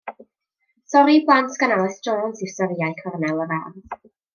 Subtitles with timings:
[0.91, 4.07] Stori i blant gan Alys Jones yw Storïau Cornel yr Ardd.